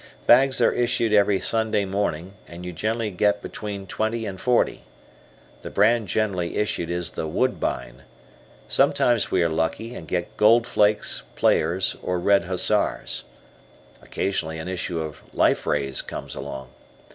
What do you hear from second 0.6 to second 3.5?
are issued every Sunday morning, and you generally get